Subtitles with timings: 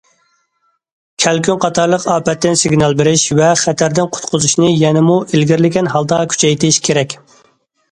[1.25, 7.19] كەلكۈن قاتارلىق ئاپەتتىن سىگنال بېرىش ۋە خەتەردىن قۇتقۇزۇشنى يەنىمۇ ئىلگىرىلىگەن ھالدا كۈچەيتىش كېرەك.